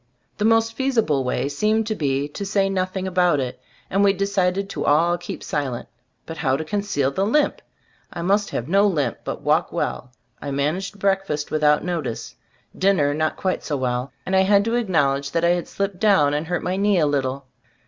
[0.39, 4.25] The most feasible way seemed to be to say nothing about it, and we de
[4.25, 5.87] cided to all keep silent;
[6.25, 7.61] but how to conceal the limp?
[8.11, 10.11] I must have no limp, but walk well.
[10.41, 12.33] I managed breakfast without notice.
[12.75, 15.99] Dinner not quite so well, and I had to acknowl edge that I had slipped
[15.99, 17.45] down and hurt my knee a little.